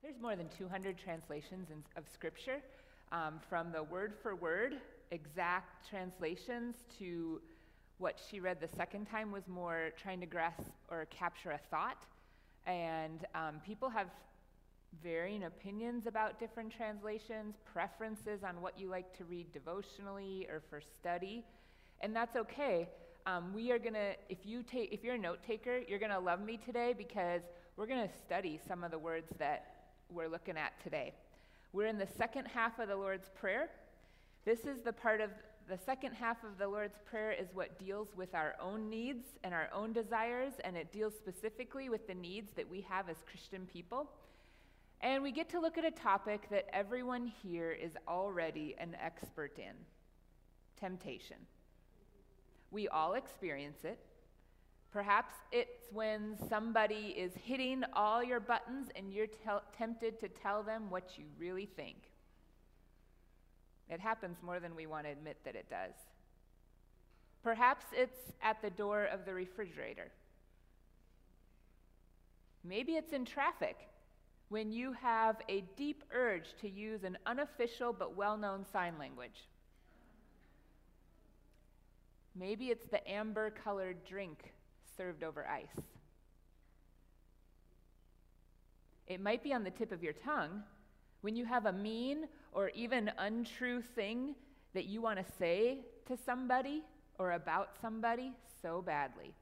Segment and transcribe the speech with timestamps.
[0.00, 2.62] There's more than 200 translations in, of Scripture,
[3.10, 4.76] um, from the word for word,
[5.10, 7.40] exact translations, to
[7.98, 12.04] what she read the second time was more trying to grasp or capture a thought.
[12.64, 14.06] And um, people have
[15.02, 20.80] varying opinions about different translations, preferences on what you like to read devotionally or for
[20.80, 21.44] study,
[22.02, 22.88] and that's okay.
[23.26, 26.40] Um, we are gonna, if you take, if you're a note taker, you're gonna love
[26.40, 27.42] me today because
[27.76, 29.77] we're gonna study some of the words that
[30.10, 31.12] we're looking at today.
[31.72, 33.68] We're in the second half of the Lord's Prayer.
[34.44, 35.30] This is the part of
[35.68, 39.52] the second half of the Lord's Prayer is what deals with our own needs and
[39.52, 43.66] our own desires, and it deals specifically with the needs that we have as Christian
[43.70, 44.08] people.
[45.02, 49.58] And we get to look at a topic that everyone here is already an expert
[49.58, 49.74] in
[50.80, 51.36] temptation.
[52.70, 53.98] We all experience it.
[54.90, 60.62] Perhaps it's when somebody is hitting all your buttons and you're te- tempted to tell
[60.62, 61.96] them what you really think.
[63.90, 65.94] It happens more than we want to admit that it does.
[67.42, 70.10] Perhaps it's at the door of the refrigerator.
[72.64, 73.76] Maybe it's in traffic
[74.48, 79.48] when you have a deep urge to use an unofficial but well known sign language.
[82.34, 84.52] Maybe it's the amber colored drink
[84.98, 85.84] served over ice.
[89.06, 90.62] It might be on the tip of your tongue
[91.22, 94.34] when you have a mean or even untrue thing
[94.74, 96.82] that you want to say to somebody
[97.18, 99.32] or about somebody so badly.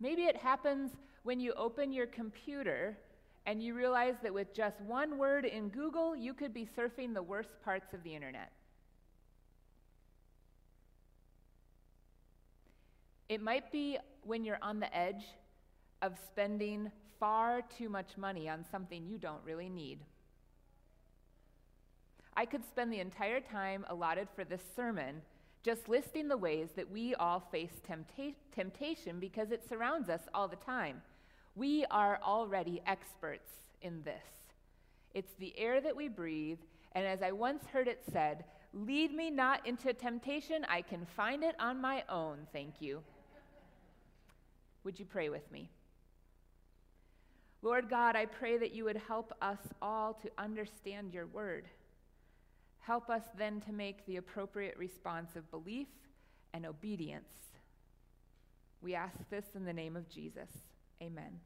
[0.00, 0.92] Maybe it happens
[1.24, 2.96] when you open your computer
[3.44, 7.22] and you realize that with just one word in Google, you could be surfing the
[7.22, 8.50] worst parts of the internet.
[13.32, 15.24] It might be when you're on the edge
[16.02, 20.00] of spending far too much money on something you don't really need.
[22.36, 25.22] I could spend the entire time allotted for this sermon
[25.62, 30.46] just listing the ways that we all face tempta- temptation because it surrounds us all
[30.46, 31.00] the time.
[31.54, 33.48] We are already experts
[33.80, 34.28] in this.
[35.14, 36.58] It's the air that we breathe,
[36.94, 38.44] and as I once heard it said,
[38.74, 43.02] lead me not into temptation, I can find it on my own, thank you.
[44.84, 45.70] Would you pray with me?
[47.62, 51.68] Lord God, I pray that you would help us all to understand your word.
[52.80, 55.86] Help us then to make the appropriate response of belief
[56.52, 57.32] and obedience.
[58.80, 60.50] We ask this in the name of Jesus.
[61.00, 61.38] Amen.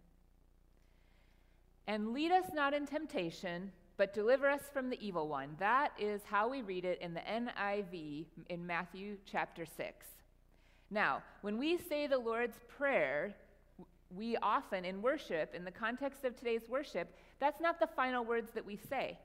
[1.87, 5.51] And lead us not in temptation, but deliver us from the evil one.
[5.59, 10.07] That is how we read it in the NIV in Matthew chapter 6.
[10.91, 13.35] Now, when we say the Lord's Prayer,
[14.15, 18.53] we often in worship, in the context of today's worship, that's not the final words
[18.53, 19.19] that we say.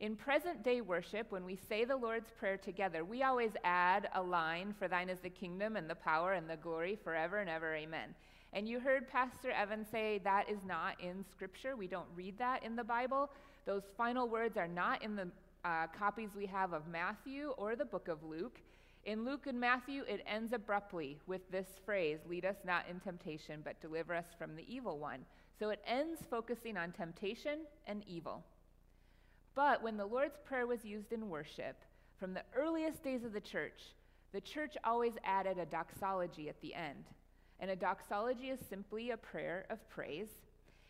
[0.00, 4.22] In present day worship, when we say the Lord's Prayer together, we always add a
[4.22, 7.74] line for thine is the kingdom and the power and the glory forever and ever.
[7.74, 8.14] Amen.
[8.52, 11.74] And you heard Pastor Evan say that is not in Scripture.
[11.74, 13.30] We don't read that in the Bible.
[13.66, 15.28] Those final words are not in the
[15.64, 18.60] uh, copies we have of Matthew or the book of Luke.
[19.08, 23.62] In Luke and Matthew, it ends abruptly with this phrase Lead us not in temptation,
[23.64, 25.24] but deliver us from the evil one.
[25.58, 28.44] So it ends focusing on temptation and evil.
[29.54, 31.76] But when the Lord's Prayer was used in worship,
[32.20, 33.80] from the earliest days of the church,
[34.34, 37.06] the church always added a doxology at the end.
[37.60, 40.28] And a doxology is simply a prayer of praise.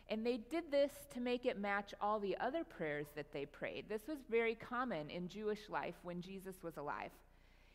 [0.09, 3.85] And they did this to make it match all the other prayers that they prayed.
[3.87, 7.11] This was very common in Jewish life when Jesus was alive.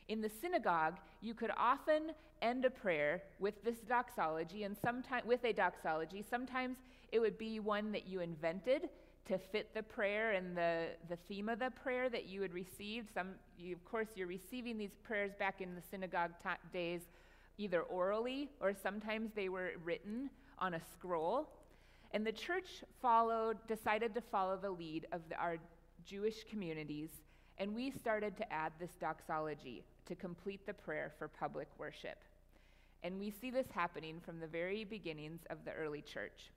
[0.09, 5.44] In the synagogue, you could often end a prayer with this doxology, and sometimes with
[5.44, 6.25] a doxology.
[6.28, 6.76] Sometimes
[7.10, 8.91] it would be one that you invented
[9.26, 13.09] to fit the prayer and the, the theme of the prayer that you had received.
[13.15, 16.32] Some, you, of course, you're receiving these prayers back in the synagogue
[16.72, 17.00] days,
[17.56, 20.28] either orally or sometimes they were written
[20.59, 21.48] on a scroll.
[22.12, 25.56] And the church followed, decided to follow the lead of the, our
[26.04, 27.09] Jewish communities,
[27.56, 32.18] and we started to add this doxology to complete the prayer for public worship.
[33.03, 36.51] And we see this happening from the very beginnings of the early church.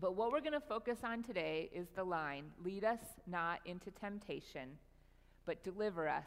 [0.00, 3.90] But what we're going to focus on today is the line Lead us not into
[3.90, 4.70] temptation,
[5.46, 6.26] but deliver us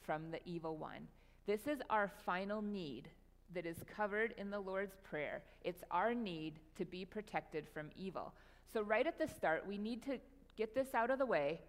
[0.00, 1.06] from the evil one.
[1.46, 3.08] This is our final need
[3.54, 5.42] that is covered in the Lord's Prayer.
[5.62, 8.32] It's our need to be protected from evil.
[8.72, 10.18] So, right at the start, we need to
[10.56, 11.60] get this out of the way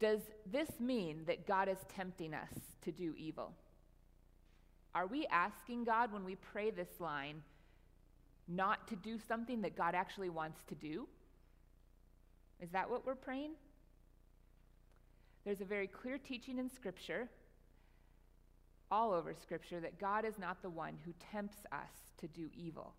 [0.00, 2.52] does this mean that God is tempting us
[2.82, 3.52] to do evil?
[4.94, 7.42] Are we asking God when we pray this line,
[8.46, 11.06] not to do something that God actually wants to do?
[12.60, 13.52] Is that what we're praying?
[15.44, 17.28] There's a very clear teaching in Scripture,
[18.90, 21.90] all over Scripture, that God is not the one who tempts us
[22.20, 22.94] to do evil.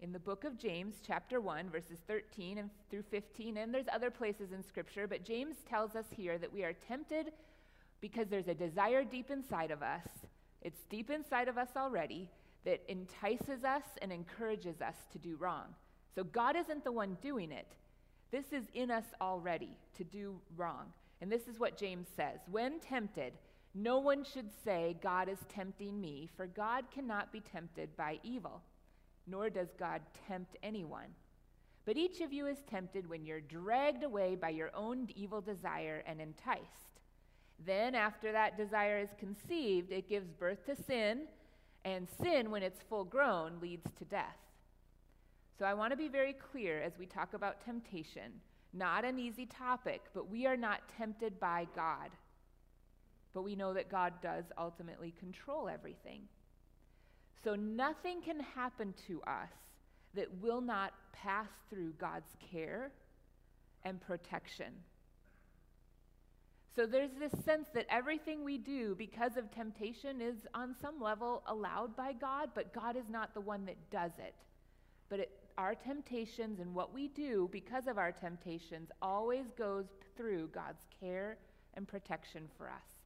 [0.00, 4.12] In the book of James, chapter 1, verses 13 and through 15, and there's other
[4.12, 7.32] places in Scripture, but James tells us here that we are tempted
[8.00, 10.06] because there's a desire deep inside of us.
[10.62, 12.30] It's deep inside of us already
[12.64, 15.66] that entices us and encourages us to do wrong.
[16.14, 17.74] So God isn't the one doing it.
[18.30, 20.92] This is in us already to do wrong.
[21.20, 23.32] And this is what James says When tempted,
[23.74, 28.62] no one should say, God is tempting me, for God cannot be tempted by evil,
[29.28, 31.14] nor does God tempt anyone.
[31.84, 36.02] But each of you is tempted when you're dragged away by your own evil desire
[36.06, 37.00] and enticed.
[37.64, 41.22] Then, after that desire is conceived, it gives birth to sin,
[41.84, 44.36] and sin, when it's full grown, leads to death.
[45.58, 48.32] So I want to be very clear as we talk about temptation.
[48.72, 52.10] Not an easy topic, but we are not tempted by God.
[53.34, 56.22] But we know that God does ultimately control everything.
[57.44, 59.50] So nothing can happen to us
[60.14, 62.92] that will not pass through God's care
[63.84, 64.72] and protection.
[66.74, 71.42] So there's this sense that everything we do because of temptation is on some level
[71.46, 74.34] allowed by God, but God is not the one that does it.
[75.08, 79.86] But it, our temptations and what we do because of our temptations always goes
[80.16, 81.38] through God's care
[81.74, 82.97] and protection for us.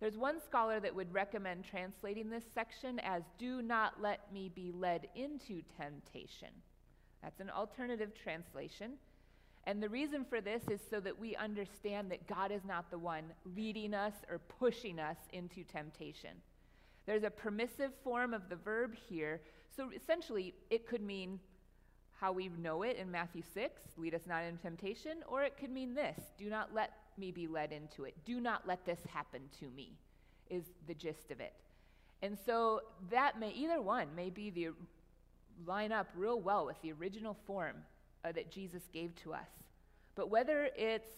[0.00, 4.72] There's one scholar that would recommend translating this section as do not let me be
[4.72, 6.50] led into temptation.
[7.22, 8.92] That's an alternative translation.
[9.64, 12.98] And the reason for this is so that we understand that God is not the
[12.98, 13.24] one
[13.56, 16.30] leading us or pushing us into temptation.
[17.06, 19.40] There's a permissive form of the verb here.
[19.76, 21.40] So essentially, it could mean
[22.20, 25.70] how we know it in Matthew 6, lead us not into temptation, or it could
[25.70, 28.14] mean this do not let me be led into it.
[28.24, 29.92] Do not let this happen to me,
[30.50, 31.54] is the gist of it.
[32.22, 34.68] And so that may, either one may be the
[35.66, 37.76] line up real well with the original form
[38.24, 39.48] uh, that Jesus gave to us.
[40.14, 41.08] But whether it's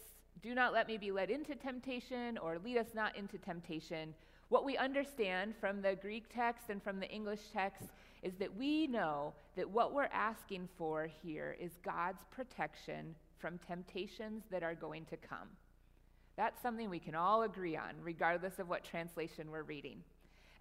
[0.43, 4.15] do not let me be led into temptation or lead us not into temptation,
[4.49, 7.89] what we understand from the Greek text and from the English text
[8.23, 14.45] is that we know that what we're asking for here is God's protection from temptations
[14.51, 15.49] that are going to come.
[16.41, 20.03] That's something we can all agree on, regardless of what translation we're reading.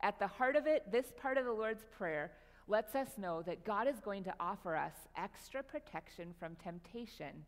[0.01, 2.33] At the heart of it, this part of the Lord's Prayer
[2.67, 7.45] lets us know that God is going to offer us extra protection from temptation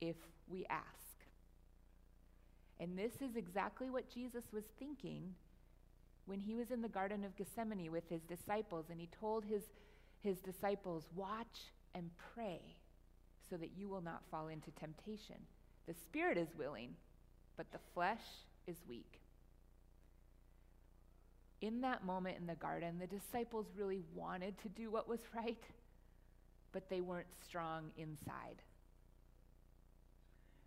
[0.00, 0.14] if
[0.46, 0.84] we ask.
[2.78, 5.34] And this is exactly what Jesus was thinking
[6.26, 9.62] when he was in the Garden of Gethsemane with his disciples and he told his,
[10.20, 12.60] his disciples, Watch and pray
[13.50, 15.38] so that you will not fall into temptation.
[15.88, 16.90] The spirit is willing,
[17.56, 18.22] but the flesh
[18.66, 19.20] is weak.
[21.60, 25.62] In that moment in the garden, the disciples really wanted to do what was right,
[26.72, 28.62] but they weren't strong inside.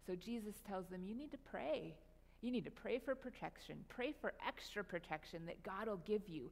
[0.07, 1.93] So Jesus tells them, You need to pray.
[2.41, 3.77] You need to pray for protection.
[3.89, 6.49] Pray for extra protection that God will give you.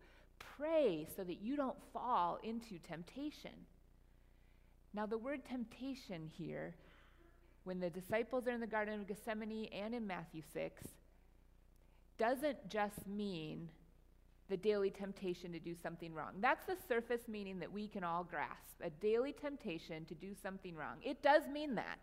[0.58, 3.52] Pray so that you don't fall into temptation.
[4.94, 6.74] Now, the word temptation here,
[7.66, 10.84] when the disciples are in the Garden of Gethsemane and in Matthew 6,
[12.18, 13.70] doesn't just mean
[14.50, 16.34] the daily temptation to do something wrong.
[16.40, 20.76] That's the surface meaning that we can all grasp a daily temptation to do something
[20.76, 20.98] wrong.
[21.04, 22.00] It does mean that.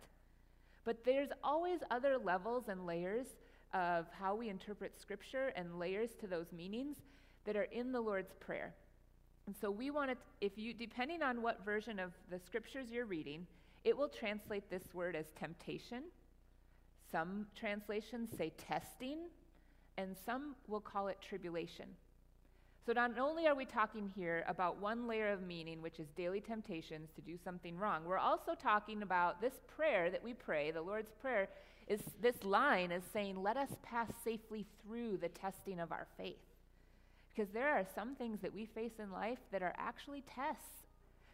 [0.85, 3.26] But there's always other levels and layers
[3.73, 6.97] of how we interpret Scripture and layers to those meanings
[7.45, 8.75] that are in the Lord's Prayer.
[9.47, 13.07] And so we want to, if you, depending on what version of the Scriptures you're
[13.07, 13.47] reading,
[13.84, 16.04] it will translate this word as temptation.
[17.10, 19.18] Some translations say testing,
[19.98, 21.86] and some will call it tribulation.
[22.84, 26.40] So, not only are we talking here about one layer of meaning, which is daily
[26.40, 30.82] temptations to do something wrong, we're also talking about this prayer that we pray, the
[30.82, 31.48] Lord's Prayer,
[31.86, 36.38] is this line is saying, Let us pass safely through the testing of our faith.
[37.34, 40.86] Because there are some things that we face in life that are actually tests.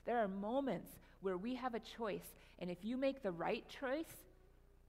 [0.05, 0.90] There are moments
[1.21, 4.13] where we have a choice, and if you make the right choice,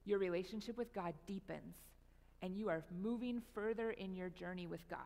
[0.06, 1.76] your relationship with God deepens,
[2.42, 5.00] and you are moving further in your journey with God.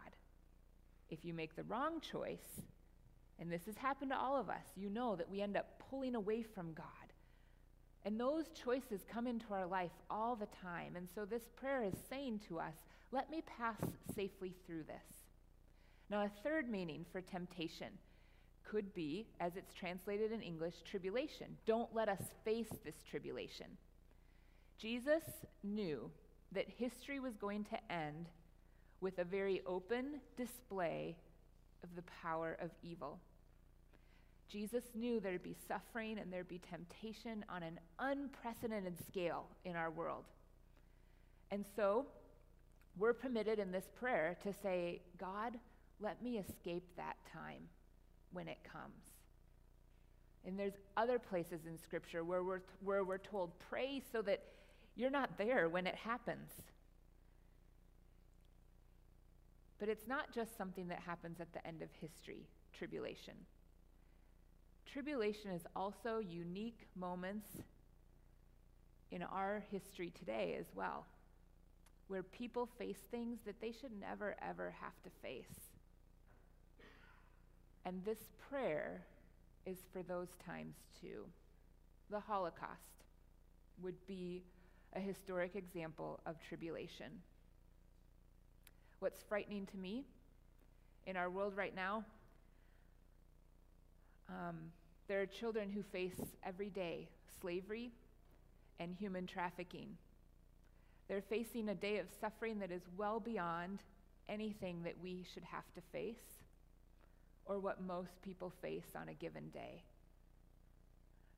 [1.10, 2.62] If you make the wrong choice,
[3.40, 6.16] and this has happened to all of us, you know that we end up pulling
[6.16, 6.86] away from God.
[8.06, 10.96] And those choices come into our life all the time.
[10.96, 12.74] And so this prayer is saying to us,
[13.12, 13.78] let me pass
[14.16, 15.24] safely through this.
[16.10, 17.88] Now, a third meaning for temptation
[18.64, 21.58] could be, as it's translated in English, tribulation.
[21.66, 23.68] Don't let us face this tribulation.
[24.78, 25.24] Jesus
[25.64, 26.10] knew
[26.52, 28.28] that history was going to end
[29.02, 31.16] with a very open display
[31.84, 33.20] of the power of evil.
[34.50, 39.90] Jesus knew there'd be suffering and there'd be temptation on an unprecedented scale in our
[39.90, 40.26] world.
[41.52, 42.06] And so,
[42.98, 45.54] we're permitted in this prayer to say, God,
[46.00, 47.64] let me escape that time
[48.34, 49.14] when it comes.
[50.46, 54.44] And there's other places in Scripture where we're, where we're told, pray so that
[54.96, 56.52] you're not there when it happens.
[59.80, 62.48] But it's not just something that happens at the end of history,
[62.78, 63.34] tribulation.
[64.86, 67.48] Tribulation is also unique moments
[69.12, 71.06] in our history today as well,
[72.08, 75.73] where people face things that they should never, ever have to face.
[77.86, 79.02] And this prayer
[79.66, 81.26] is for those times too.
[82.10, 83.04] The Holocaust
[83.82, 84.44] would be
[84.96, 87.12] a historic example of tribulation.
[89.00, 90.06] What's frightening to me
[91.06, 92.06] in our world right now?
[94.30, 94.56] Um,
[95.08, 97.10] there are children who face every day
[97.42, 97.92] slavery
[98.80, 99.98] and human trafficking.
[101.08, 103.80] They're facing a day of suffering that is well beyond
[104.30, 106.43] anything that we should have to face
[107.46, 109.84] or what most people face on a given day.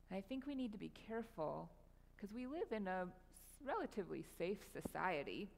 [0.08, 1.68] And I think we need to be careful
[2.14, 3.06] because we live in a
[3.64, 5.48] relatively safe society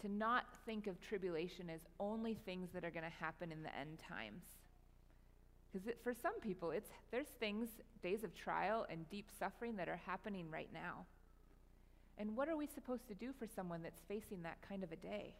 [0.00, 3.74] to not think of tribulation as only things that are going to happen in the
[3.78, 4.42] end times.
[5.72, 7.68] Because for some people, it's, there's things,
[8.02, 11.06] days of trial and deep suffering that are happening right now.
[12.18, 14.96] And what are we supposed to do for someone that's facing that kind of a
[14.96, 15.34] day?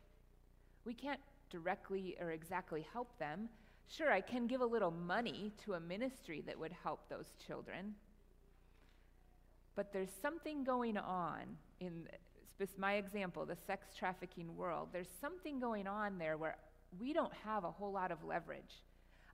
[0.85, 1.21] We can't
[1.55, 3.49] directly or exactly help them.
[3.87, 7.95] Sure, I can give a little money to a ministry that would help those children.
[9.77, 12.09] But there's something going on in
[12.79, 14.89] my example, the sex trafficking world.
[14.93, 16.57] There's something going on there where
[16.99, 18.83] we don't have a whole lot of leverage.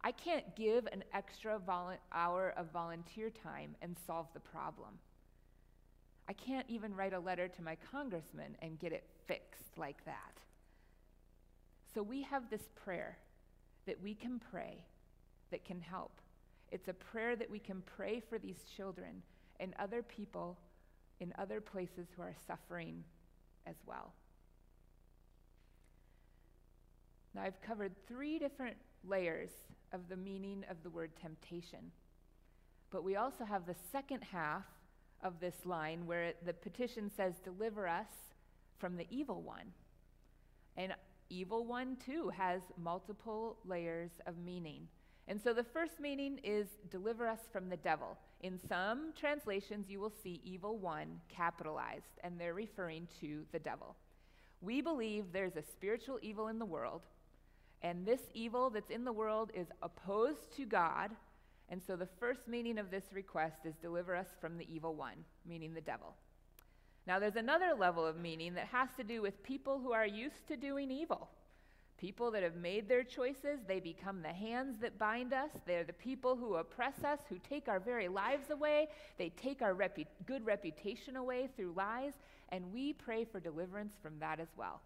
[0.02, 4.98] I can't give an extra volu- hour of volunteer time and solve the problem.
[6.28, 10.40] I can't even write a letter to my congressman and get it fixed like that.
[11.94, 13.18] So we have this prayer
[13.86, 14.84] that we can pray
[15.50, 16.12] that can help.
[16.70, 19.22] It's a prayer that we can pray for these children
[19.58, 20.56] and other people
[21.18, 23.02] in other places who are suffering
[23.66, 24.12] as well.
[27.34, 28.76] Now, I've covered three different
[29.08, 29.50] layers
[29.92, 31.90] of the meaning of the word temptation.
[32.90, 34.64] But we also have the second half
[35.22, 38.08] of this line where the petition says, Deliver us
[38.78, 39.72] from the evil one.
[40.76, 40.94] And
[41.30, 44.88] evil one, too, has multiple layers of meaning.
[45.28, 48.18] And so the first meaning is deliver us from the devil.
[48.40, 53.94] In some translations, you will see evil one capitalized, and they're referring to the devil.
[54.60, 57.02] We believe there's a spiritual evil in the world,
[57.82, 61.12] and this evil that's in the world is opposed to God.
[61.68, 65.24] And so the first meaning of this request is deliver us from the evil one,
[65.48, 66.14] meaning the devil.
[67.06, 70.46] Now, there's another level of meaning that has to do with people who are used
[70.48, 71.28] to doing evil.
[71.98, 75.50] People that have made their choices, they become the hands that bind us.
[75.66, 78.88] They're the people who oppress us, who take our very lives away.
[79.18, 82.12] They take our repu- good reputation away through lies,
[82.48, 84.80] and we pray for deliverance from that as well.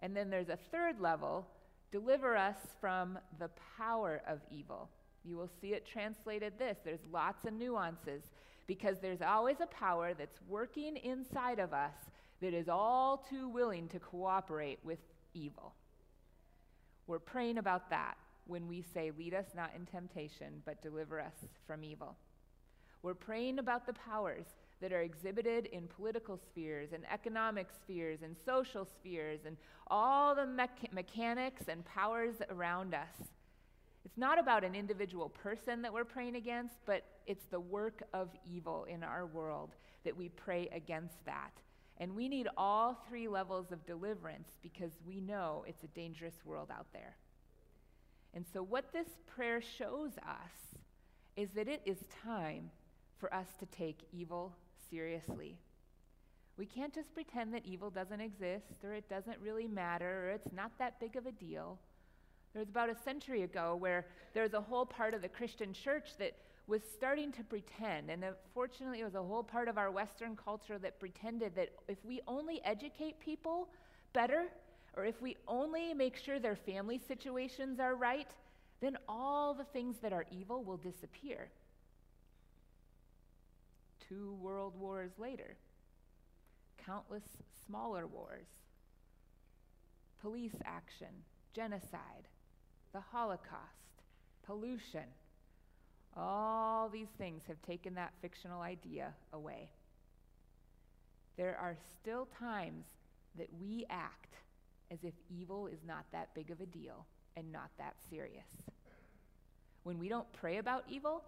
[0.00, 1.46] And then there's a third level
[1.90, 4.88] deliver us from the power of evil.
[5.24, 6.76] You will see it translated this.
[6.84, 8.22] There's lots of nuances
[8.66, 11.94] because there's always a power that's working inside of us
[12.40, 14.98] that is all too willing to cooperate with
[15.34, 15.74] evil.
[17.06, 18.14] We're praying about that
[18.46, 21.34] when we say, Lead us not in temptation, but deliver us
[21.66, 22.16] from evil.
[23.02, 24.46] We're praying about the powers
[24.80, 29.56] that are exhibited in political spheres and economic spheres and social spheres and
[29.88, 33.28] all the mecha- mechanics and powers around us.
[34.04, 38.28] It's not about an individual person that we're praying against, but it's the work of
[38.50, 39.70] evil in our world
[40.04, 41.52] that we pray against that.
[41.98, 46.68] And we need all three levels of deliverance because we know it's a dangerous world
[46.70, 47.16] out there.
[48.34, 50.80] And so, what this prayer shows us
[51.36, 52.70] is that it is time
[53.18, 54.56] for us to take evil
[54.90, 55.56] seriously.
[56.56, 60.52] We can't just pretend that evil doesn't exist or it doesn't really matter or it's
[60.52, 61.78] not that big of a deal.
[62.54, 65.72] There was about a century ago where there was a whole part of the Christian
[65.72, 66.34] church that
[66.68, 70.36] was starting to pretend, and uh, unfortunately, it was a whole part of our Western
[70.36, 73.68] culture that pretended that if we only educate people
[74.12, 74.46] better,
[74.96, 78.30] or if we only make sure their family situations are right,
[78.80, 81.50] then all the things that are evil will disappear.
[84.08, 85.56] Two world wars later,
[86.86, 87.24] countless
[87.66, 88.46] smaller wars,
[90.20, 91.08] police action,
[91.52, 92.28] genocide,
[92.94, 94.02] the Holocaust,
[94.46, 95.02] pollution.
[96.16, 99.68] All these things have taken that fictional idea away.
[101.36, 102.84] There are still times
[103.36, 104.36] that we act
[104.92, 107.04] as if evil is not that big of a deal
[107.36, 108.46] and not that serious.
[109.82, 111.24] When we don't pray about evil,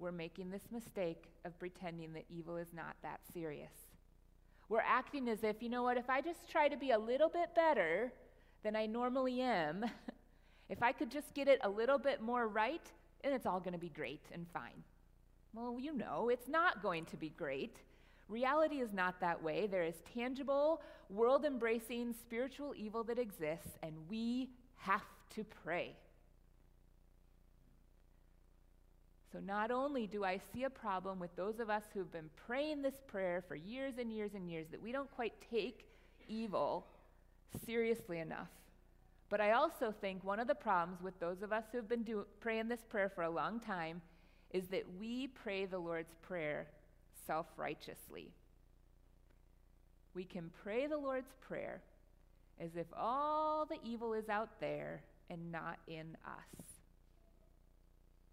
[0.00, 3.72] we're making this mistake of pretending that evil is not that serious.
[4.68, 7.28] We're acting as if, you know what, if I just try to be a little
[7.28, 8.12] bit better
[8.64, 9.84] than I normally am,
[10.70, 12.86] if I could just get it a little bit more right,
[13.22, 14.84] then it's all going to be great and fine.
[15.52, 17.78] Well, you know, it's not going to be great.
[18.28, 19.66] Reality is not that way.
[19.66, 25.02] There is tangible, world embracing spiritual evil that exists, and we have
[25.34, 25.96] to pray.
[29.32, 32.82] So, not only do I see a problem with those of us who've been praying
[32.82, 35.86] this prayer for years and years and years that we don't quite take
[36.28, 36.86] evil
[37.64, 38.48] seriously enough,
[39.30, 42.26] but I also think one of the problems with those of us who've been do-
[42.40, 44.02] praying this prayer for a long time
[44.50, 46.66] is that we pray the Lord's Prayer
[47.26, 48.32] self righteously.
[50.14, 51.80] We can pray the Lord's Prayer
[52.58, 56.64] as if all the evil is out there and not in us.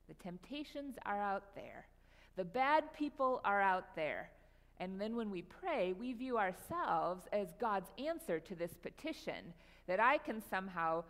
[0.08, 1.86] The temptations are out there,
[2.36, 4.32] the bad people are out there.
[4.80, 9.54] And then when we pray, we view ourselves as God's answer to this petition
[9.88, 11.03] that I can somehow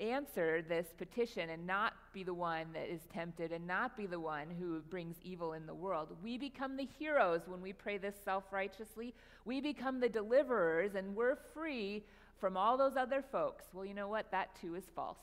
[0.00, 4.18] answer this petition and not be the one that is tempted and not be the
[4.18, 6.08] one who brings evil in the world.
[6.22, 9.14] We become the heroes when we pray this self righteously.
[9.44, 12.04] We become the deliverers and we're free
[12.38, 13.66] from all those other folks.
[13.72, 14.30] Well, you know what?
[14.30, 15.18] That too is false.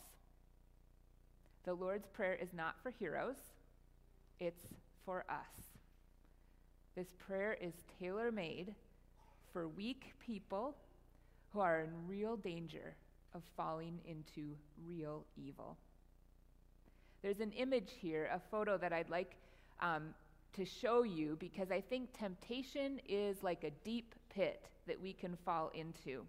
[1.66, 3.36] The Lord's Prayer is not for heroes,
[4.40, 4.68] it's
[5.04, 5.68] for us.
[6.96, 8.74] This prayer is tailor made
[9.52, 10.76] for weak people
[11.58, 12.94] who are in real danger
[13.34, 15.76] of falling into real evil.
[17.24, 19.36] There's an image here, a photo that I'd like
[19.80, 20.14] um,
[20.54, 25.36] to show you because I think temptation is like a deep pit that we can
[25.46, 26.22] fall into.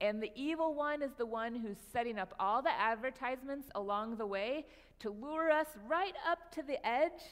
[0.00, 4.26] And the evil one is the one who's setting up all the advertisements along the
[4.26, 4.66] way
[4.98, 7.22] to lure us right up to the edge.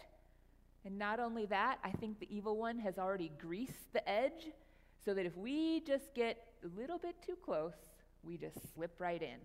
[0.85, 4.53] And not only that, I think the evil one has already greased the edge
[5.05, 7.75] so that if we just get a little bit too close,
[8.22, 9.38] we just slip right in.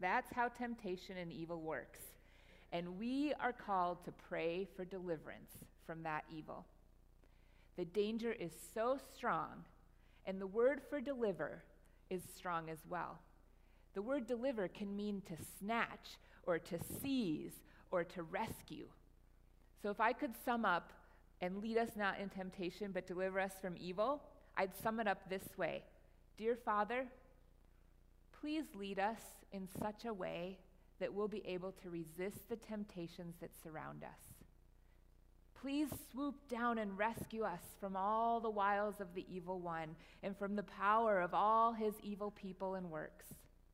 [0.00, 2.00] That's how temptation and evil works.
[2.72, 5.50] And we are called to pray for deliverance
[5.86, 6.64] from that evil.
[7.76, 9.64] The danger is so strong,
[10.26, 11.62] and the word for deliver
[12.10, 13.18] is strong as well.
[13.94, 17.52] The word deliver can mean to snatch or to seize
[17.90, 18.86] or to rescue.
[19.82, 20.92] So if I could sum up
[21.40, 24.22] and lead us not in temptation but deliver us from evil,
[24.56, 25.82] I'd sum it up this way
[26.36, 27.06] Dear Father,
[28.40, 29.20] please lead us
[29.52, 30.58] in such a way
[30.98, 34.34] that we'll be able to resist the temptations that surround us.
[35.60, 40.36] Please swoop down and rescue us from all the wiles of the evil one and
[40.36, 43.26] from the power of all his evil people and works.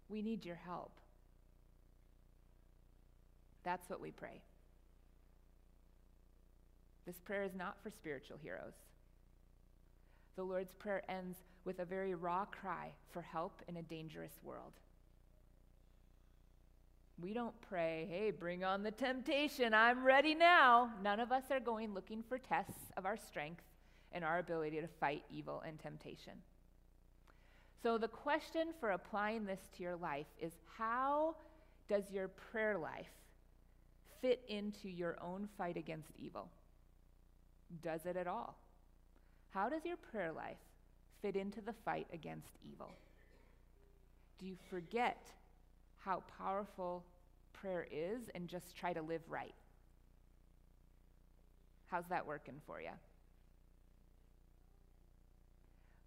[0.09, 0.93] We need your help.
[3.65, 4.43] That's what we pray.
[7.07, 8.75] This prayer is not for spiritual heroes.
[10.37, 14.73] The Lord's Prayer ends with a very raw cry for help in a dangerous world.
[17.21, 20.91] We don't pray, hey, bring on the temptation, I'm ready now.
[21.03, 23.63] None of us are going looking for tests of our strength
[24.13, 26.33] and our ability to fight evil and temptation.
[27.83, 31.37] So, the question for applying this to your life is how
[31.89, 33.07] does your prayer life
[34.21, 36.49] fit into your own fight against evil?
[37.83, 38.59] Does it at all?
[39.51, 40.59] How does your prayer life
[41.23, 42.93] fit into the fight against evil?
[44.39, 45.19] Do you forget
[45.99, 47.05] how powerful
[47.53, 49.55] prayer is and just try to live right?
[51.91, 52.91] How's that working for you?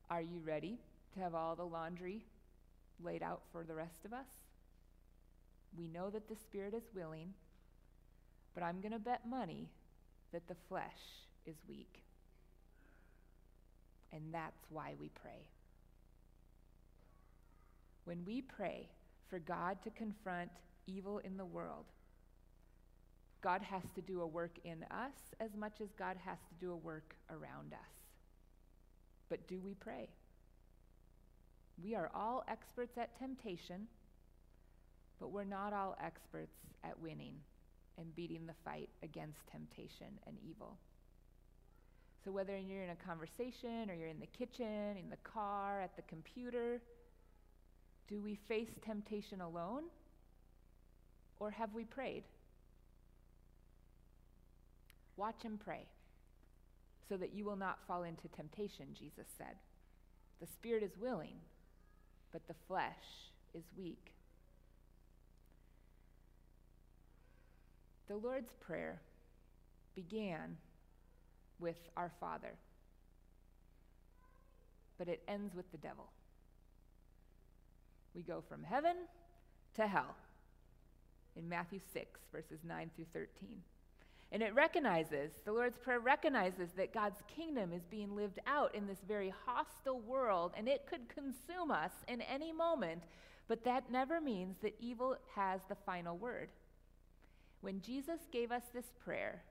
[0.10, 0.78] Are you ready
[1.14, 2.24] to have all the laundry
[3.04, 4.28] laid out for the rest of us?
[5.78, 7.34] We know that the Spirit is willing,
[8.54, 9.70] but I'm going to bet money
[10.32, 10.84] that the flesh
[11.46, 12.04] is weak.
[14.14, 15.48] And that's why we pray.
[18.06, 18.88] When we pray
[19.28, 20.52] for God to confront
[20.86, 21.86] evil in the world,
[23.42, 26.72] God has to do a work in us as much as God has to do
[26.72, 27.94] a work around us.
[29.30, 30.10] But do we pray?
[31.84, 33.88] We are all experts at temptation,
[35.20, 37.36] but we're not all experts at winning
[37.98, 40.78] and beating the fight against temptation and evil.
[42.24, 45.96] So, whether you're in a conversation or you're in the kitchen, in the car, at
[45.96, 46.82] the computer,
[48.08, 49.84] do we face temptation alone?
[51.40, 52.24] Or have we prayed?
[55.18, 55.86] Watch and pray
[57.10, 59.56] so that you will not fall into temptation, Jesus said.
[60.40, 61.36] The spirit is willing,
[62.32, 64.14] but the flesh is weak.
[68.08, 69.02] The Lord's Prayer
[69.96, 70.58] began
[71.60, 72.54] with our Father,
[74.98, 76.10] but it ends with the devil.
[78.16, 78.96] We go from heaven
[79.76, 80.16] to hell
[81.36, 83.62] in Matthew 6, verses 9 through 13.
[84.32, 88.88] And it recognizes, the Lord's Prayer recognizes that God's kingdom is being lived out in
[88.88, 93.04] this very hostile world, and it could consume us in any moment,
[93.48, 96.50] but that never means that evil has the final word.
[97.62, 99.44] When Jesus gave us this prayer,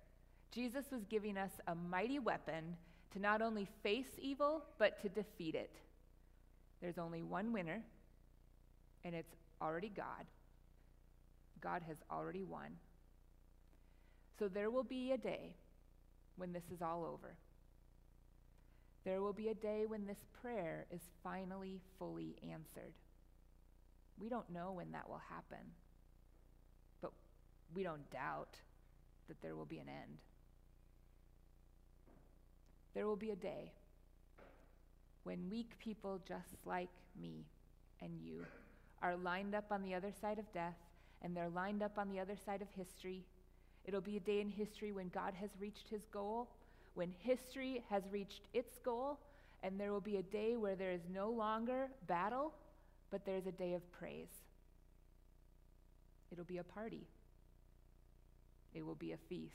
[0.52, 2.76] Jesus was giving us a mighty weapon
[3.12, 5.74] to not only face evil, but to defeat it.
[6.82, 7.82] There's only one winner,
[9.04, 10.26] and it's already God.
[11.60, 12.76] God has already won.
[14.38, 15.54] So there will be a day
[16.36, 17.34] when this is all over.
[19.04, 22.92] There will be a day when this prayer is finally fully answered.
[24.18, 25.64] We don't know when that will happen,
[27.00, 27.12] but
[27.74, 28.56] we don't doubt
[29.28, 30.18] that there will be an end.
[32.94, 33.72] There will be a day
[35.24, 37.44] when weak people just like me
[38.00, 38.44] and you
[39.00, 40.76] are lined up on the other side of death
[41.22, 43.24] and they're lined up on the other side of history.
[43.84, 46.48] It'll be a day in history when God has reached his goal,
[46.94, 49.18] when history has reached its goal,
[49.62, 52.52] and there will be a day where there is no longer battle,
[53.10, 54.42] but there's a day of praise.
[56.30, 57.06] It'll be a party,
[58.74, 59.54] it will be a feast.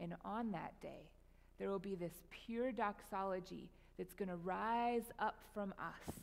[0.00, 1.08] And on that day,
[1.58, 6.14] there will be this pure doxology that's going to rise up from us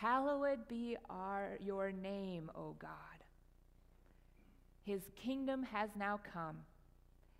[0.00, 2.90] Hallowed be our, your name, O God.
[4.82, 6.56] His kingdom has now come.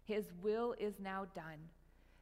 [0.04, 1.70] His will is now done.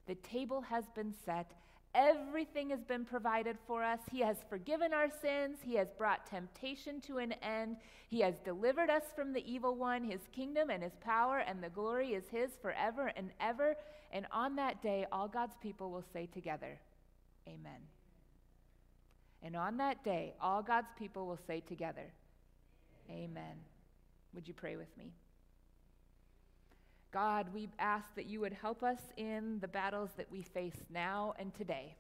[0.07, 1.51] The table has been set.
[1.95, 4.01] Everything has been provided for us.
[4.11, 5.59] He has forgiven our sins.
[5.63, 7.77] He has brought temptation to an end.
[8.09, 10.05] He has delivered us from the evil one.
[10.05, 13.77] His kingdom and his power and the glory is his forever and ever.
[14.13, 16.79] And on that day, all God's people will say together,
[17.47, 17.81] Amen.
[19.43, 22.13] And on that day, all God's people will say together,
[23.11, 23.57] Amen.
[24.35, 25.13] Would you pray with me?
[27.11, 31.35] God, we ask that you would help us in the battles that we face now
[31.39, 31.95] and today.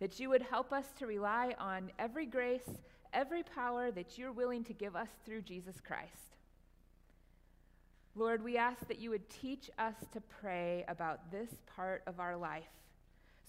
[0.00, 2.68] That you would help us to rely on every grace,
[3.12, 6.36] every power that you're willing to give us through Jesus Christ.
[8.16, 12.36] Lord, we ask that you would teach us to pray about this part of our
[12.36, 12.64] life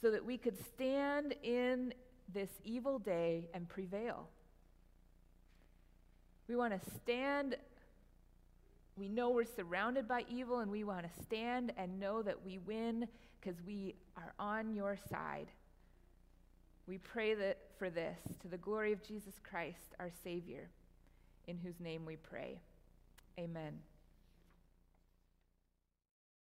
[0.01, 1.93] so that we could stand in
[2.33, 4.27] this evil day and prevail.
[6.47, 7.55] We want to stand.
[8.97, 12.59] We know we're surrounded by evil, and we want to stand and know that we
[12.59, 13.07] win
[13.39, 15.47] because we are on your side.
[16.87, 20.69] We pray that for this to the glory of Jesus Christ, our Savior,
[21.47, 22.59] in whose name we pray.
[23.37, 23.73] Amen.